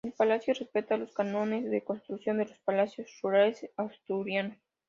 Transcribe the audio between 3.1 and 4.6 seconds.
rurales asturianos.